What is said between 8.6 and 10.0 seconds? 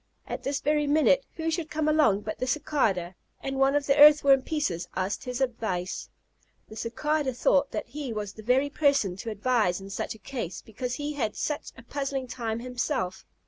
person to advise in